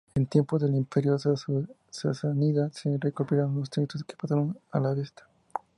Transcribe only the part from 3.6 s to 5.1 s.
textos que pasaron al